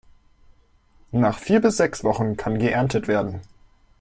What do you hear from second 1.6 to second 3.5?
bis sechs Wochen kann geerntet werden.